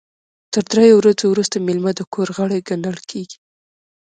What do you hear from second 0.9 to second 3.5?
ورځو وروسته میلمه د کور غړی ګڼل کیږي.